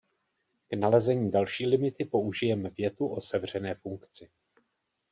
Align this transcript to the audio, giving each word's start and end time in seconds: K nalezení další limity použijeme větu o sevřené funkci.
K 0.69 0.73
nalezení 0.75 1.31
další 1.31 1.65
limity 1.67 2.05
použijeme 2.05 2.69
větu 2.69 3.07
o 3.07 3.21
sevřené 3.21 3.75
funkci. 3.75 4.29